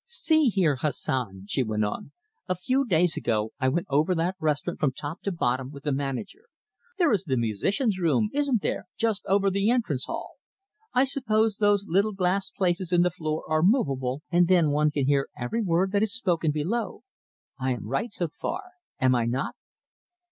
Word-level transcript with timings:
"See 0.03 0.47
here, 0.47 0.77
Hassan," 0.77 1.45
she 1.47 1.61
went 1.61 1.85
on, 1.85 2.11
"a 2.49 2.55
few 2.55 2.85
days 2.87 3.15
ago 3.15 3.51
I 3.59 3.69
went 3.69 3.85
over 3.87 4.15
that 4.15 4.33
restaurant 4.39 4.79
from 4.79 4.93
top 4.93 5.21
to 5.21 5.31
bottom 5.31 5.69
with 5.69 5.83
the 5.83 5.91
manager. 5.91 6.45
There 6.97 7.11
is 7.11 7.25
the 7.25 7.37
musicians' 7.37 7.99
room, 7.99 8.31
isn't 8.33 8.63
there, 8.63 8.87
just 8.97 9.23
over 9.27 9.51
the 9.51 9.69
entrance 9.69 10.05
hall? 10.05 10.37
I 10.91 11.03
suppose 11.03 11.57
those 11.57 11.85
little 11.87 12.13
glass 12.13 12.49
places 12.49 12.91
in 12.91 13.03
the 13.03 13.11
floor 13.11 13.43
are 13.47 13.61
movable, 13.61 14.23
and 14.31 14.47
then 14.47 14.71
one 14.71 14.89
can 14.89 15.05
hear 15.05 15.29
every 15.37 15.61
word 15.61 15.91
that 15.91 16.01
is 16.01 16.15
spoken 16.15 16.49
below. 16.51 17.03
I 17.59 17.73
am 17.75 17.85
right 17.85 18.11
so 18.11 18.27
far, 18.27 18.71
am 18.99 19.13
I 19.13 19.25
not?" 19.25 19.53